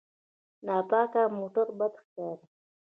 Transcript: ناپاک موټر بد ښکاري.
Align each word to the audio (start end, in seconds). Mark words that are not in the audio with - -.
ناپاک 0.65 1.13
موټر 1.37 1.67
بد 1.77 1.93
ښکاري. 2.03 2.45